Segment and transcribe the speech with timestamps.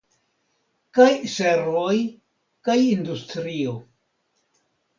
[0.99, 1.93] Kaj servoj
[2.69, 3.79] kaj industrio.